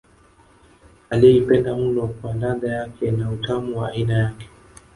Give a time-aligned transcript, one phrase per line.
[1.09, 4.49] Aliyeipenda mno kwa ladha yake na utamu wa aina yake